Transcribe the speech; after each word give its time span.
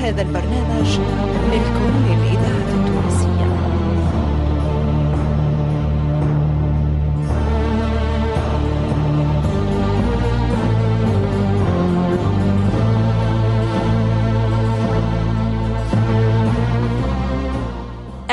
هذا 0.00 0.22
البرنامج 0.22 0.98
ملك 1.50 1.76
للإذاعة 2.08 2.70
التونسية. 2.74 3.50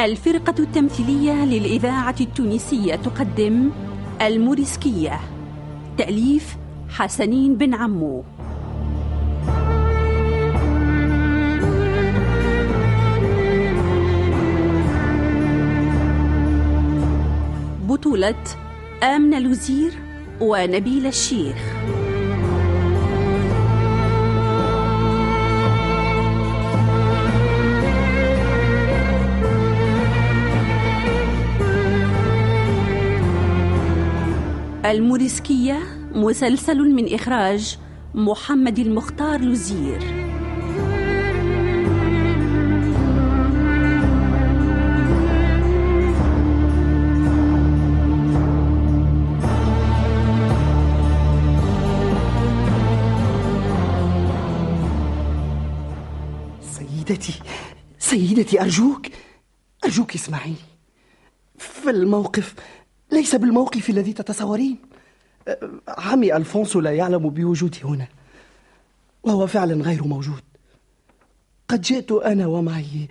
الفرقة 0.05 0.55
التمثيلية 0.59 1.45
للإذاعة 1.45 2.15
التونسية 2.21 2.95
تقدم 2.95 3.69
الموريسكية. 4.21 5.19
تأليف 5.97 6.57
حسنين 6.89 7.55
بن 7.55 7.73
عمو. 7.73 8.23
بطولة 17.97 18.43
آمنة 19.03 19.39
لوزير 19.39 19.91
ونبيل 20.41 21.05
الشيخ. 21.05 21.57
الموريسكية 34.85 35.79
مسلسل 36.15 36.77
من 36.77 37.13
إخراج 37.13 37.77
محمد 38.15 38.79
المختار 38.79 39.41
لوزير 39.41 40.26
سيدتي 57.07 57.33
سيدتي 57.99 58.61
أرجوك 58.61 59.07
أرجوك 59.85 60.15
اسمعيني 60.15 60.55
فالموقف 61.57 62.55
ليس 63.11 63.35
بالموقف 63.35 63.89
الذي 63.89 64.13
تتصورين. 64.13 64.77
عمي 65.87 66.35
ألفونسو 66.35 66.79
لا 66.79 66.91
يعلم 66.91 67.29
بوجودي 67.29 67.79
هنا 67.83 68.07
وهو 69.23 69.47
فعلا 69.47 69.83
غير 69.83 70.03
موجود. 70.03 70.43
قد 71.67 71.81
جئت 71.81 72.11
أنا 72.11 72.47
ومعي 72.47 73.07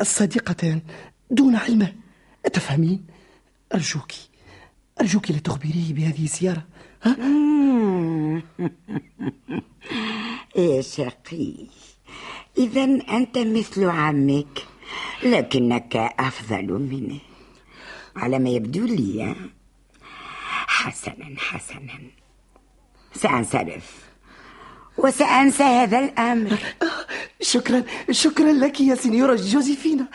الصديقتان 0.00 0.82
دون 1.30 1.56
علمه 1.56 1.92
تفهمين؟ 2.52 3.06
أرجوك 3.74 4.12
أرجوك 5.00 5.30
لتخبريه 5.30 5.94
بهذه 5.94 6.24
الزيارة. 6.24 6.66
ها؟ 7.02 7.16
يا 10.56 10.82
شقي. 10.82 11.66
إذا 12.58 12.84
أنت 12.84 13.38
مثل 13.38 13.84
عمك 13.84 14.66
لكنك 15.22 15.96
أفضل 15.96 16.66
منه 16.66 17.18
على 18.16 18.38
ما 18.38 18.50
يبدو 18.50 18.84
لي 18.84 19.34
حسنا 20.66 21.34
حسنا. 21.38 22.00
سأنصرف. 23.14 24.02
وسأنسى 24.98 25.62
هذا 25.62 25.98
الأمر. 25.98 26.58
شكرا 27.40 27.84
شكرا 28.10 28.52
لك 28.52 28.80
يا 28.80 28.94
سينيورا 28.94 29.36
جوزيفينا. 29.36 30.08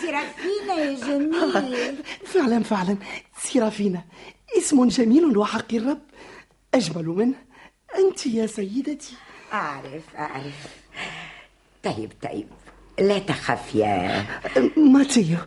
سيرافينا 0.00 0.74
يا 0.74 0.94
جميل. 0.94 1.96
فعلا 2.24 2.62
فعلا. 2.62 2.96
سيرافينا 3.38 4.04
اسم 4.58 4.88
جميل 4.88 5.36
وحق 5.36 5.74
الرب. 5.74 6.02
أجمل 6.74 7.06
منه 7.06 7.34
أنت 7.98 8.26
يا 8.26 8.46
سيدتي. 8.46 9.14
أعرف 9.52 10.16
أعرف. 10.16 10.82
طيب 11.84 12.12
طيب. 12.22 12.46
لا 12.98 13.18
تخف 13.18 13.74
يا 13.74 14.26
ماتيو 14.76 15.38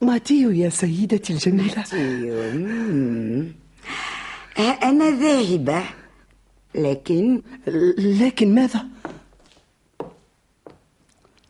ماتيو 0.00 0.50
يا 0.50 0.68
سيدتي 0.68 1.32
الجميلة. 1.32 1.74
ماتيو 1.76 2.52
مم. 2.52 3.52
أنا 4.58 5.10
ذاهبة. 5.10 5.82
لكن؟ 6.74 7.42
لكن 7.98 8.54
ماذا؟ 8.54 8.86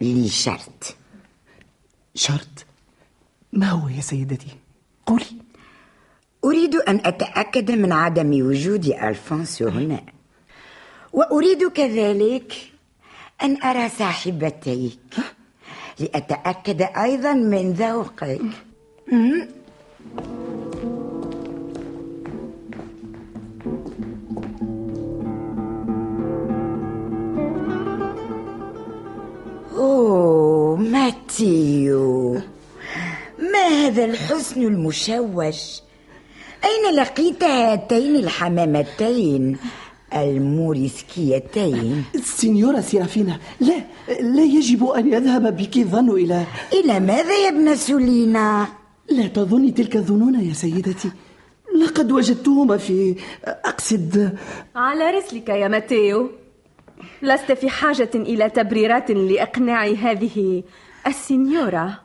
لي 0.01 0.29
شرط. 0.29 0.97
شرط؟ 2.15 2.67
ما 3.53 3.67
هو 3.67 3.89
يا 3.89 4.01
سيدتي؟ 4.01 4.57
قولي. 5.07 5.25
أريد 6.45 6.75
أن 6.75 7.01
أتأكد 7.05 7.71
من 7.71 7.93
عدم 7.93 8.31
وجود 8.47 8.87
ألفونسو 8.87 9.69
هنا. 9.69 10.03
وأريد 11.13 11.69
كذلك 11.69 12.53
أن 13.43 13.63
أرى 13.63 13.89
صاحبتيك. 13.89 14.99
لأتأكد 16.01 16.83
أيضا 16.83 17.33
من 17.33 17.73
ذوقك. 17.73 18.41
أوه 29.77 30.77
ماتيو. 30.77 32.41
ما 33.39 33.69
هذا 33.69 34.05
الحسن 34.05 34.63
المشوش؟ 34.63 35.81
أين 36.65 36.95
لقيت 36.95 37.45
هاتين 37.45 38.17
الحمامتين؟ 38.17 39.59
الموريسكيتين. 40.15 42.05
سينيورا 42.23 42.81
سيرافينا 42.81 43.39
لا 43.61 43.85
لا 44.21 44.45
يجب 44.45 44.85
أن 44.87 45.13
يذهب 45.13 45.57
بك 45.57 45.77
الظن 45.77 46.11
إلى 46.11 46.45
إلى 46.73 47.01
ماذا 47.01 47.45
يا 47.45 47.49
ابن 47.49 47.77
سولينا؟ 47.77 48.69
لا 49.11 49.27
تظني 49.27 49.71
تلك 49.71 49.97
الظنون 49.97 50.41
يا 50.41 50.53
سيدتي. 50.53 51.11
لقد 51.77 52.13
وجدتهما 52.13 52.77
في 52.77 53.17
أقصد 53.45 54.37
على 54.77 55.11
رسلك 55.11 55.49
يا 55.49 55.69
ماتيو. 55.69 56.31
لست 57.23 57.53
في 57.53 57.71
حاجة 57.71 58.11
إلى 58.15 58.51
تبريرات 58.51 59.11
لإقناع 59.11 59.87
هذه 59.87 60.63
السنيورة 61.07 62.01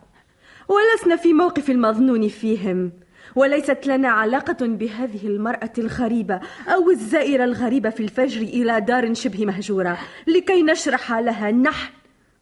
ولسنا 0.67 1.15
في 1.15 1.33
موقف 1.33 1.69
المظنون 1.69 2.27
فيهم. 2.27 2.91
وليست 3.35 3.87
لنا 3.87 4.09
علاقة 4.09 4.57
بهذه 4.61 5.27
المرأة 5.27 5.73
الغريبة 5.77 6.39
أو 6.67 6.89
الزائرة 6.89 7.43
الغريبة 7.43 7.89
في 7.89 8.03
الفجر 8.03 8.41
إلى 8.41 8.81
دار 8.81 9.13
شبه 9.13 9.45
مهجورة. 9.45 9.97
لكي 10.27 10.63
نشرح 10.63 11.13
لها 11.13 11.51
نحن 11.51 11.93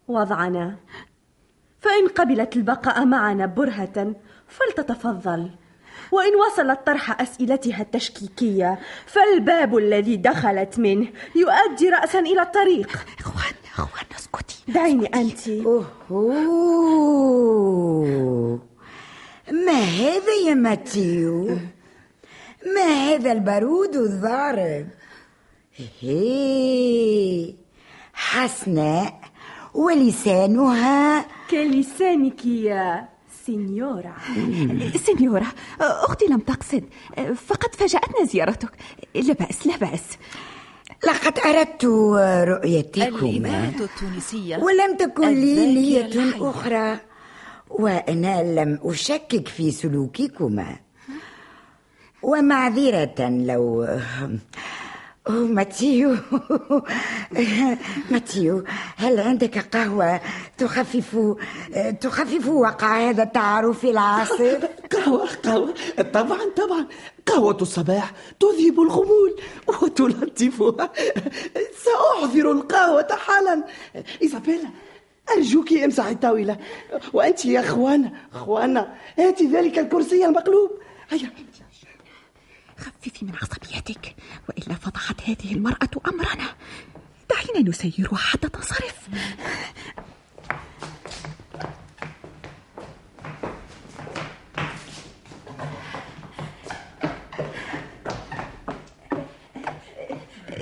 وضعنا. 0.07 0.75
فإن 1.79 2.07
قبلت 2.07 2.55
البقاء 2.55 3.05
معنا 3.05 3.45
برهة 3.45 4.15
فلتتفضل. 4.47 5.49
وإن 6.11 6.31
وصلت 6.35 6.79
طرح 6.85 7.21
أسئلتها 7.21 7.81
التشكيكية 7.81 8.79
فالباب 9.05 9.77
الذي 9.77 10.17
دخلت 10.17 10.79
منه 10.79 11.07
يؤدي 11.35 11.89
رأسا 11.89 12.19
إلى 12.19 12.41
الطريق. 12.41 12.89
إخوان 13.19 13.53
إخوان 13.73 14.05
اسكتي. 14.15 14.63
دعيني 14.67 15.05
أنت 15.05 15.47
أوه. 15.49 15.85
ما 19.49 19.79
هذا 19.81 20.33
يا 20.47 20.53
ماتيو؟ 20.53 21.57
ما 22.75 22.81
هذا 22.81 23.31
البارود 23.31 23.95
الضارب 23.95 24.87
هي 25.99 27.53
حسناء 28.13 29.21
ولسانها 29.73 31.25
كلسانك 31.51 32.45
يا 32.45 33.07
سينيورا. 33.45 34.15
سينيورا 35.05 35.47
أختي 35.79 36.25
لم 36.25 36.39
تقصد 36.39 36.83
فقد 37.47 37.75
فاجأتنا 37.75 38.25
زيارتك. 38.25 38.71
لا 39.15 39.33
بأس 39.33 39.67
لا 39.67 39.77
بأس. 39.77 40.03
لقد 41.07 41.39
أردت 41.39 41.85
رؤيتكما. 42.49 43.19
الإذاعة 43.19 43.73
التونسية. 43.79 44.57
ولم 44.57 44.97
تكن 44.97 45.27
لي 45.27 45.73
نية. 45.73 46.33
أخرى. 46.49 46.99
وأنا 47.79 48.59
لم 48.61 48.79
أشكك 48.83 49.47
في 49.47 49.71
سلوككما. 49.71 50.75
ومعذرة 52.23 53.29
لو 53.29 53.83
أوه 55.29 55.45
ماتيو. 55.57 56.17
ماتيو 58.11 58.63
هل 58.95 59.19
عندك 59.19 59.75
قهوة 59.75 60.21
تخفف 60.57 61.35
تخفف 62.01 62.47
وقع 62.47 63.09
هذا 63.09 63.23
التعارف 63.23 63.85
العاصف؟ 63.85 64.69
قهوة 64.93 65.27
قهوة. 65.43 65.73
طبعا 66.13 66.39
طبعا. 66.57 66.87
قهوة 67.25 67.57
الصباح 67.61 68.11
تذهب 68.39 68.79
الخمول 68.79 69.35
وتلطفها. 69.67 70.91
سأحضر 71.85 72.51
القهوة 72.51 73.07
حالا. 73.11 73.63
إيزابيلا 74.21 74.69
أرجوك 75.37 75.73
امسحي 75.73 76.11
الطاولة 76.11 76.57
وأنت 77.13 77.45
يا 77.45 77.59
أخوانا 77.59 78.11
أخوانا 78.33 78.95
هاتي 79.19 79.47
ذلك 79.47 79.79
الكرسي 79.79 80.25
المقلوب. 80.25 80.71
هيا. 81.09 81.31
خففي 82.77 83.25
من 83.25 83.33
عصبيتك 83.41 84.15
وإلا 84.49 84.75
فضحت 84.75 85.21
هذه 85.21 85.53
المرأة 85.53 85.89
أمرنا. 86.07 86.55
دعينا 87.29 87.69
نسيرها 87.69 88.17
حتى 88.17 88.49
تنصرف. 88.49 89.09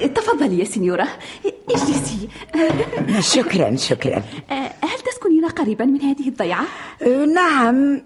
تفضلي 0.08 0.60
يا 0.60 0.66
سنيورة 0.66 1.08
اجلسي 1.70 2.30
شكرا 3.20 3.76
شكرا. 3.76 4.24
هل 4.82 5.00
تسكنين 5.12 5.46
قريبا 5.46 5.86
من 5.86 6.02
هذه 6.02 6.28
الضيعة؟ 6.28 6.66
نعم. 7.34 8.02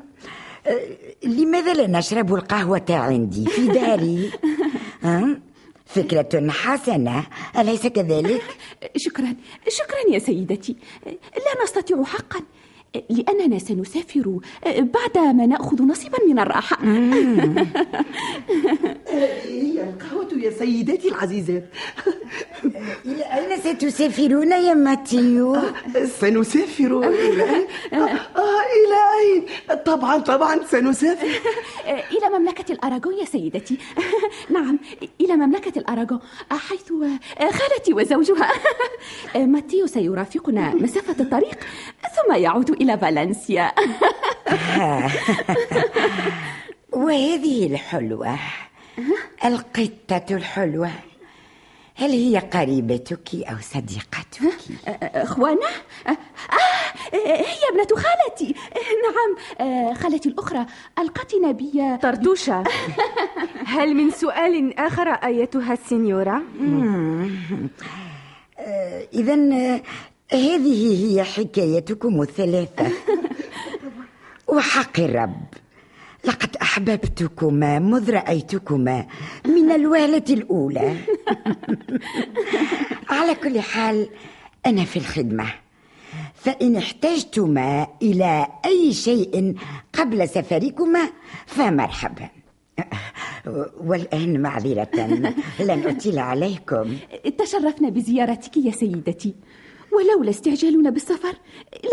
لماذا 1.23 1.73
لا 1.73 1.87
نشرب 1.87 2.33
القهوة 2.33 2.85
عندي 2.89 3.45
في 3.45 3.67
داري؟ 3.67 4.31
فكرة 5.85 6.49
حسنة. 6.49 7.23
أليس 7.57 7.87
كذلك؟ 7.87 8.43
شكرا 9.05 9.35
شكرا 9.69 10.13
يا 10.13 10.19
سيدتي. 10.19 10.75
لا 11.35 11.63
نستطيع 11.63 12.03
حقا 12.03 12.39
لأننا 13.09 13.59
سنسافر 13.59 14.37
بعدما 14.65 15.45
نأخذ 15.45 15.83
نصيبا 15.83 16.17
من 16.27 16.39
الراحة. 16.39 16.77
هي 19.47 19.83
القهوة 19.83 20.22
يا 20.43 20.51
سيداتي 20.51 21.07
العزيزات 21.07 21.63
إلى 23.05 23.23
أين 23.23 23.59
ستسافرون 23.59 24.51
يا 24.51 24.73
ماتيو؟ 24.73 25.57
سنسافر 26.21 26.99
إلى 26.99 27.43
أين؟ 27.43 27.67
آه 27.93 28.63
إلى 28.75 28.99
أين؟ 29.19 29.45
طبعا 29.85 30.17
طبعا 30.17 30.59
سنسافر 30.71 31.27
إلى 32.15 32.39
مملكة 32.39 32.71
الأراغون 32.71 33.19
يا 33.19 33.25
سيدتي 33.25 33.77
نعم 34.49 34.79
إلى 35.21 35.35
مملكة 35.35 35.79
الأراغون 35.79 36.19
حيث 36.51 36.93
خالتي 37.39 37.93
وزوجها 37.93 38.51
ماتيو 39.35 39.87
سيرافقنا 39.87 40.75
مسافة 40.75 41.23
الطريق 41.23 41.59
ثم 42.15 42.35
يعود 42.35 42.69
إلى 42.69 42.97
فالنسيا 42.97 43.71
وهذه 46.91 47.65
الحلوة 47.67 48.39
القطة 49.45 50.35
الحلوة. 50.35 50.91
هل 51.95 52.09
هي 52.11 52.37
قريبتك 52.37 53.35
أو 53.35 53.55
صديقتك؟ 53.61 54.43
أخوانا؟ 55.01 55.67
آه 56.07 56.17
هي 57.13 57.69
ابنة 57.71 57.87
خالتي. 57.95 58.55
نعم. 59.03 59.93
خالتي 59.93 60.29
الأخرى 60.29 60.65
ألقتنا 60.99 61.51
بي 61.51 61.97
طرطوشة. 62.01 62.63
هل 63.75 63.93
من 63.93 64.11
سؤال 64.11 64.79
آخر 64.79 65.09
أيتها 65.09 65.73
السنيورة؟ 65.73 66.41
إذا 69.13 69.35
هذه 70.31 71.05
هي 71.05 71.23
حكايتكم 71.23 72.21
الثلاثة. 72.21 72.91
وحق 74.53 74.99
الرب. 74.99 75.52
لقد 76.25 76.55
أحببتكما 76.61 77.79
مذ 77.79 78.11
رأيتكما 78.11 79.05
من 79.45 79.71
الوهلة 79.71 80.23
الأولى. 80.29 80.95
على 83.09 83.35
كل 83.35 83.61
حال 83.61 84.09
أنا 84.65 84.85
في 84.85 84.97
الخدمة. 84.97 85.45
فإن 86.35 86.75
احتجتما 86.75 87.87
إلى 88.01 88.47
أي 88.65 88.93
شيء 88.93 89.55
قبل 89.93 90.29
سفركما 90.29 91.09
فمرحبا. 91.45 92.29
والآن 93.83 94.41
معذرة 94.41 94.89
لن 95.59 95.87
أطيل 95.87 96.19
عليكم. 96.19 96.97
تشرفنا 97.37 97.89
بزيارتك 97.89 98.57
يا 98.57 98.71
سيدتي. 98.71 99.35
ولولا 99.91 100.29
استعجالنا 100.29 100.89
بالسفر 100.89 101.33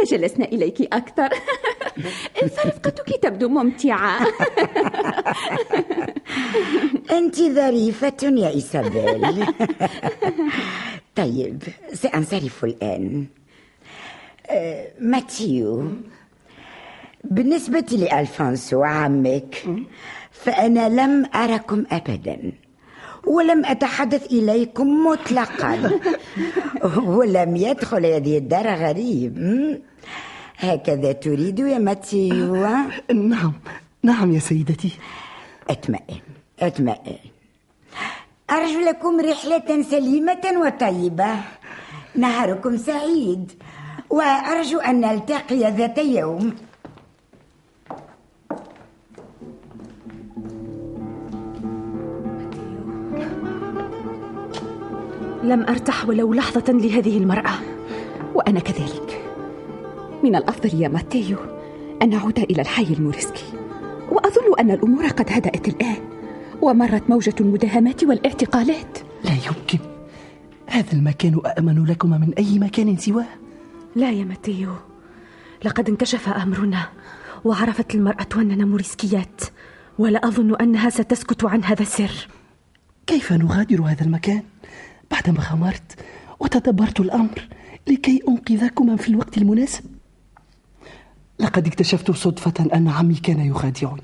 لجلسنا 0.03 0.45
إليك 0.45 0.81
أكثر. 0.81 1.29
فرفقتك 2.41 3.19
تبدو 3.23 3.49
ممتعة. 3.49 4.27
أنت 7.11 7.37
ظريفة 7.41 8.23
يا 8.23 8.49
إيسابيل. 8.49 9.47
طيب 11.17 11.63
سأنصرف 11.93 12.65
الآن. 12.65 13.27
أه، 14.51 14.87
ماتيو 15.01 15.89
بالنسبة 17.25 17.87
لألفونسو 17.93 18.83
عمك 18.83 19.65
فأنا 20.31 20.89
لم 20.89 21.27
أركم 21.35 21.85
أبدا 21.93 22.53
ولم 23.27 23.65
أتحدث 23.65 24.27
إليكم 24.27 25.07
مطلقا. 25.07 26.01
ولم 27.07 27.57
يدخل 27.57 28.07
هذه 28.07 28.39
الدار 28.39 28.75
غريب? 28.75 29.37
هكذا 30.61 31.13
تريد 31.13 31.59
يا 31.59 31.79
ماتيو 31.79 32.57
نعم 33.13 33.53
نعم 34.03 34.33
يا 34.33 34.39
سيدتي. 34.39 34.93
اطمئن 35.71 36.21
اطمئن 36.61 37.17
أرجو 38.51 38.81
لكم 38.81 39.21
رحلة 39.21 39.83
سليمة 39.83 40.45
وطيبة. 40.57 41.35
نهاركم 42.15 42.77
سعيد. 42.77 43.53
وأرجو 44.11 44.79
أن 44.79 45.01
نلتقي 45.01 45.71
ذات 45.71 45.99
يوم. 45.99 46.55
لم 55.43 55.63
أرتح 55.63 56.09
ولو 56.09 56.35
لحظة 56.35 56.73
لهذه 56.73 57.19
المرأة. 57.19 57.53
وأنا 58.35 58.61
كذلك. 58.61 59.20
من 60.25 60.37
الأفضل 60.37 60.83
يا 60.83 60.89
ماتيو 60.89 61.39
أن 62.03 62.11
نعود 62.11 62.39
إلى 62.39 62.63
الحي 62.63 62.93
الموريسكي. 62.93 63.45
وأظن 64.11 64.61
أن 64.61 64.71
الأمور 64.71 65.07
قد 65.07 65.27
هدأت 65.29 65.69
الآن 65.69 65.97
ومرت 66.63 67.11
موجة 67.11 67.35
المداهمات 67.41 68.05
والاعتقالات. 68.05 68.99
لا 69.25 69.33
يمكن. 69.33 69.79
هذا 70.67 70.93
المكان 70.93 71.41
أأمن 71.47 71.85
لكما 71.85 72.19
من 72.19 72.35
أي 72.39 72.59
مكان 72.59 72.97
سواه؟ 72.97 73.27
لا 73.97 74.11
يا 74.11 74.25
ماتيو. 74.25 74.75
لقد 75.65 75.89
انكشف 75.89 76.29
أمرنا 76.29 76.89
وعرفت 77.45 77.95
المرأة 77.95 78.29
أننا 78.37 78.65
موريسكيات 78.65 79.41
ولا 79.99 80.29
أظن 80.29 80.55
أنها 80.55 80.91
ستسكت 80.91 81.45
عن 81.45 81.65
هذا 81.65 81.83
السر. 81.83 82.29
كيف 83.07 83.33
نغادر 83.33 83.83
هذا 83.83 84.05
المكان؟ 84.05 84.43
بعدما 85.11 85.41
خمرت 85.41 85.99
وتدبرت 86.41 87.01
الأمر 87.01 87.49
لكي 87.89 88.23
أنقذكما 88.29 88.97
في 88.97 89.09
الوقت 89.09 89.39
المناسب. 89.39 89.85
لقد 91.41 91.67
اكتشفت 91.67 92.11
صدفة 92.11 92.65
أن 92.75 92.89
عمي 92.89 93.15
كان 93.15 93.41
يخادعني 93.41 94.03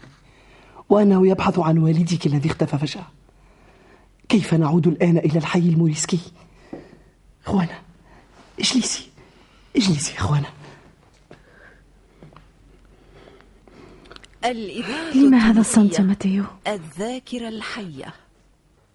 وأنه 0.88 1.28
يبحث 1.28 1.58
عن 1.58 1.78
والدك 1.78 2.26
الذي 2.26 2.48
اختفى 2.48 2.78
فجأة 2.78 3.06
كيف 4.28 4.54
نعود 4.54 4.86
الآن 4.86 5.18
إلى 5.18 5.38
الحي 5.38 5.58
الموريسكي 5.58 6.18
إخوانا 7.46 7.78
اجلسي 8.60 9.08
اجلسي 9.76 10.14
إخوانا 10.18 10.46
الإذاعة 14.44 15.16
لما 15.16 15.38
هذا 15.38 15.60
الصمت. 15.60 16.00
ماتيو؟ 16.00 16.44
الذاكرة 16.68 17.48
الحية 17.48 18.14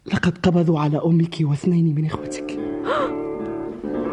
لقد 0.05 0.38
قبضوا 0.38 0.79
على 0.79 1.01
أمك 1.05 1.38
واثنين 1.41 1.95
من 1.95 2.05
إخوتك 2.05 2.60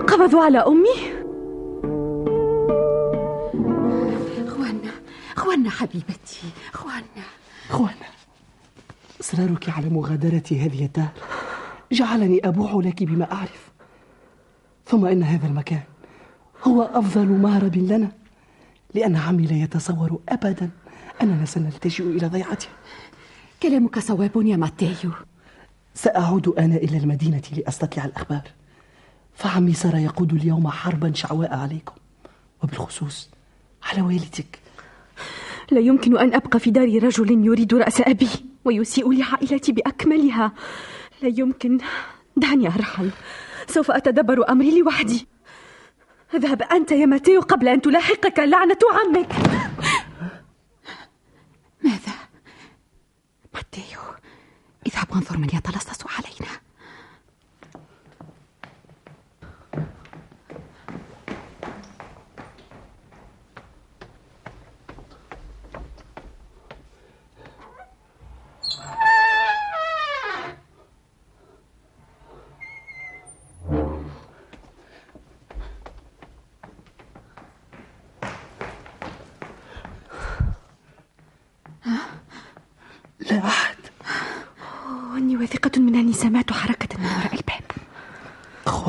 قبضوا 0.09 0.45
على 0.45 0.59
أمي؟ 0.59 1.08
أخوانا 5.49 5.71
حبيبتي. 5.71 6.41
أخوانا. 6.75 7.25
إخوانا 7.71 8.09
إصرارك 9.21 9.69
على 9.69 9.89
مغادرة 9.89 10.43
هذه 10.51 10.85
الدار 10.85 11.09
جعلني 11.93 12.41
أبوح 12.45 12.75
لك 12.75 13.03
بما 13.03 13.33
أعرف. 13.33 13.71
ثم 14.87 15.07
إن 15.07 15.23
هذا 15.23 15.47
المكان 15.47 15.83
هو 16.67 16.83
أفضل 16.83 17.27
مهرب 17.27 17.77
لنا 17.77 18.13
لأن 18.95 19.17
عمي 19.17 19.47
لا 19.47 19.57
يتصور 19.57 20.21
أبدا 20.29 20.71
أننا 21.23 21.45
سنلتجئ 21.45 22.05
إلى 22.05 22.27
ضيعته. 22.27 22.69
كلامك 23.63 23.99
صواب 23.99 24.33
يا 24.37 24.57
ماتيو. 24.57 25.13
سأعود 25.95 26.49
أنا 26.49 26.77
إلى 26.77 26.99
المدينة 26.99 27.43
لأستطلع 27.57 28.05
الأخبار. 28.05 28.51
فعمي 29.35 29.75
صار 29.75 29.97
يقود 29.97 30.33
اليوم 30.33 30.69
حربا 30.69 31.13
شعواء 31.15 31.55
عليكم 31.55 31.95
وبالخصوص 32.63 33.31
على 33.83 34.03
والدك. 34.03 34.68
لا 35.71 35.81
يمكن 35.81 36.19
أن 36.19 36.35
أبقى 36.35 36.61
في 36.61 36.71
دار 36.71 37.05
رجل 37.05 37.47
يريد 37.47 37.75
رأس 37.75 38.01
أبي 38.01 38.29
ويسيء 38.65 39.13
لعائلتي 39.13 39.73
بأكملها. 39.73 40.53
لا 41.23 41.29
يمكن. 41.39 41.79
دعني 42.37 42.67
أرحل. 42.67 43.11
سوف 43.67 43.91
أتدبر 43.91 44.51
أمري 44.51 44.81
لوحدي. 44.81 45.27
اذهب 46.35 46.63
أنت 46.63 46.93
يا 46.93 47.07
ماتيو 47.07 47.41
قبل 47.41 47.69
أن 47.69 47.81
تلاحقك 47.81 48.39
لعنة 48.39 48.79
عمك. 48.93 49.33
ماذا؟ 51.85 52.13
ماتيو 53.55 54.01
اذهب 54.87 55.07
وانظر 55.13 55.39
من 55.39 55.49
يتلصص 55.55 56.05
علينا. 56.17 56.68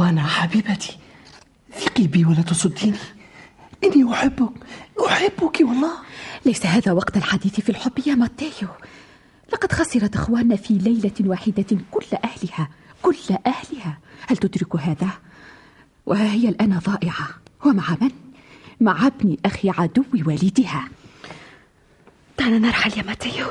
أخوانا 0.10 0.28
حبيبتي. 0.28 0.98
ثقي 1.80 2.08
بي 2.08 2.25
ولا 2.25 2.42
تصديني؟ 2.42 2.98
إني 3.84 4.13
أحبك. 4.13 4.54
أحبك 5.08 5.58
والله. 5.62 5.92
ليس 6.46 6.66
هذا 6.66 6.92
وقت 6.92 7.18
الحديث 7.18 7.60
في 7.60 7.70
الحب 7.70 7.92
يا 8.08 8.16
ماتيو. 8.16 8.68
لقد 9.54 9.72
خسرت 9.72 10.16
إخواننا 10.16 10.56
في 10.56 10.74
ليلة 10.74 11.13
واحدة 11.20 11.78
كل 11.92 12.06
أهلها. 12.24 12.70
كل 13.01 13.18
أهلها. 13.48 13.98
هل 14.28 14.38
تدرك 14.38 14.75
هذا؟ 14.75 15.10
وها 16.06 16.32
هي 16.32 16.50
الآن 16.50 16.80
ضائعة. 16.80 17.28
ومع 17.66 17.98
من؟ 18.01 18.12
مع 18.82 19.08
ابن 19.08 19.38
أخي 19.46 19.70
عدو 19.70 20.04
والدها. 20.25 20.89
دعنا 22.39 22.60
نرحل 22.60 22.98
يا 22.98 23.04
ماتيو. 23.04 23.48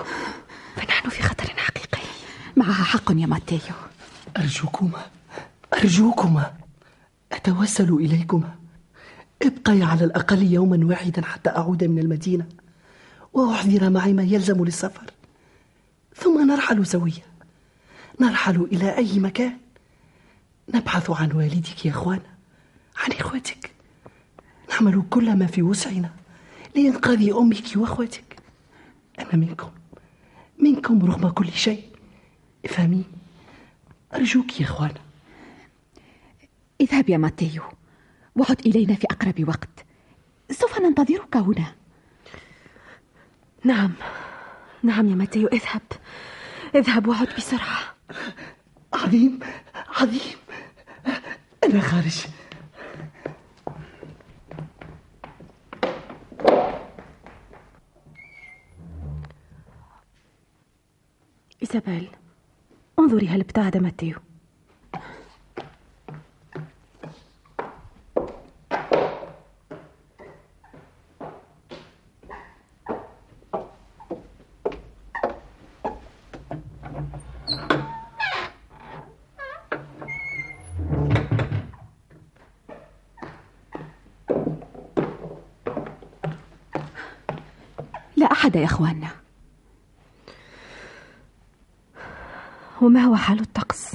فنحن 0.76 1.08
في 1.08 1.22
خطر 1.22 1.52
حقيقي. 1.56 2.02
معها 2.56 2.84
حق 2.84 3.10
يا 3.10 3.26
ماتيو. 3.26 3.76
أرجوكما. 4.36 5.17
أرجوكما 5.74 6.54
أتوسل 7.32 7.92
إليكما. 7.92 8.54
ابقي 9.42 9.82
على 9.82 10.04
الأقل 10.04 10.42
يوما 10.42 10.86
واحدا 10.86 11.24
حتى 11.24 11.50
أعود 11.50 11.84
من 11.84 11.98
المدينة 11.98 12.46
وأحضر 13.32 13.90
معي 13.90 14.12
ما 14.12 14.22
يلزم 14.22 14.64
للسفر. 14.64 15.10
ثم 16.16 16.46
نرحل 16.46 16.86
سويا. 16.86 17.28
نرحل 18.20 18.68
إلى 18.72 18.96
أي 18.96 19.18
مكان؟ 19.18 19.56
نبحث 20.74 21.10
عن 21.10 21.32
والدك 21.32 21.86
يا 21.86 21.90
أخوانا 21.90 22.30
عن 22.96 23.12
إخوتك. 23.12 23.70
نعمل 24.70 25.02
كل 25.10 25.36
ما 25.36 25.46
في 25.46 25.62
وسعنا 25.62 26.10
لإنقاذ 26.76 27.30
أمك 27.32 27.64
وأخوتك. 27.76 28.36
أنا 29.18 29.36
منكم 29.36 29.70
منكم 30.62 31.06
رغم 31.06 31.28
كل 31.28 31.52
شيء. 31.52 31.84
افهمي 32.64 33.04
أرجوك 34.14 34.60
يا 34.60 34.66
أخوانا. 34.66 35.07
اذهب 36.80 37.08
يا 37.08 37.16
ماتيو. 37.16 37.62
وعد 38.36 38.60
إلينا 38.66 38.94
في 38.94 39.06
أقرب 39.10 39.48
وقت. 39.48 39.86
سوف 40.50 40.80
ننتظرك 40.80 41.36
هنا. 41.36 41.74
نعم. 43.64 43.92
نعم 44.82 45.08
يا 45.08 45.14
ماتيو 45.14 45.48
اذهب. 45.48 45.82
اذهب 46.74 47.08
وعد 47.08 47.28
بسرعة. 47.36 47.94
عظيم 48.94 49.40
عظيم. 49.88 50.36
أنا 51.64 51.80
خارج. 51.80 52.26
إيزابيل 61.62 62.10
انظري 62.98 63.28
هل 63.28 63.40
ابتعد 63.40 63.76
ماتيو. 63.76 64.27
احد 88.48 88.56
يا 88.56 88.64
إخواننا؟ 88.64 89.08
وما 92.82 93.00
هو 93.00 93.16
حال 93.16 93.40
الطقس؟ 93.40 93.94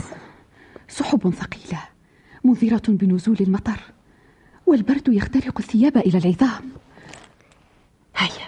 سحب 0.88 1.29
ثقيلة 1.29 1.79
منذرة 2.43 2.81
بنزول 2.88 3.38
المطر 3.41 3.79
والبرد 4.65 5.07
يخترق 5.07 5.60
الثياب 5.60 5.98
إلى 5.98 6.17
العظام. 6.17 6.72
هيا 8.15 8.48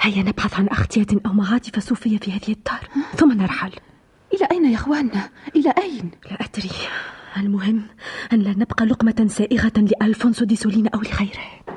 هيا 0.00 0.22
نبحث 0.22 0.54
عن 0.54 0.68
أغطية 0.68 1.06
أو 1.26 1.32
معاطف 1.32 1.78
صوفية 1.78 2.18
في 2.18 2.32
هذه 2.32 2.48
الدار. 2.52 2.88
ثم 3.16 3.32
نرحل. 3.32 3.72
إلى 4.34 4.48
أين 4.52 4.64
يا 4.64 4.74
إخواننا؟ 4.76 5.28
إلى 5.56 5.74
أين؟ 5.78 6.10
لا 6.30 6.38
أدري. 6.44 6.70
المهم 7.36 7.82
أن 8.32 8.38
لا 8.38 8.50
نبقى 8.50 8.86
لقمة 8.86 9.26
سائغة 9.28 9.72
لألفونسو 9.76 10.44
دي 10.44 10.56
سولينا 10.56 10.90
أو 10.94 11.00
لغيره. 11.00 11.75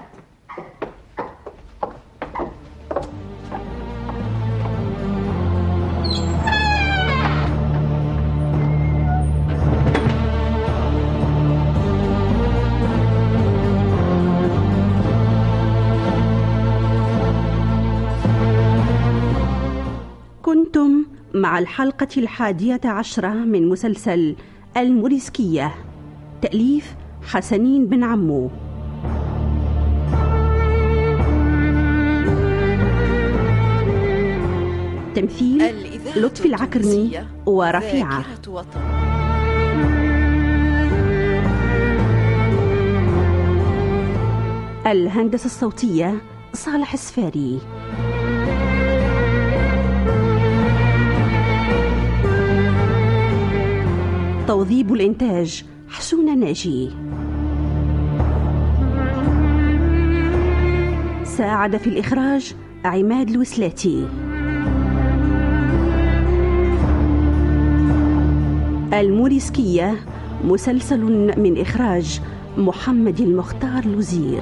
مع 21.49 21.59
الحلقة 21.59 22.07
الحادية 22.17 22.81
عشرة 22.85 23.29
من 23.29 23.69
مسلسل 23.69 24.35
الموريسكية. 24.77 25.75
تأليف 26.41 26.95
حسنين 27.23 27.87
بن 27.87 28.03
عمو. 28.03 28.49
تمثيل 35.15 35.63
لطفي 36.15 36.45
العكرمي 36.45 37.11
ورفيعة. 37.45 38.25
الهندسة 44.87 45.45
الصوتية 45.45 46.21
صالح 46.53 46.93
السفاري. 46.93 47.59
توظيب 54.49 54.93
الإنتاج. 54.93 55.63
حسون 55.89 56.39
ناجي. 56.39 56.89
ساعد 61.23 61.77
في 61.77 61.87
الإخراج 61.87 62.53
عماد 62.85 63.29
الوسلاتي. 63.29 64.07
الموريسكية 68.93 69.95
مسلسل 70.43 70.99
من 71.37 71.61
إخراج 71.61 72.21
محمد 72.57 73.19
المختار 73.19 73.85
لوزير 73.85 74.41